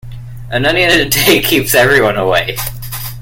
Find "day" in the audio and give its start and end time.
1.07-1.43